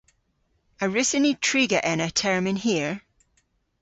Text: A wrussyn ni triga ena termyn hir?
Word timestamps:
A 0.83 0.85
wrussyn 0.87 1.23
ni 1.25 1.33
triga 1.45 1.79
ena 1.91 2.07
termyn 2.21 2.61
hir? 2.65 2.91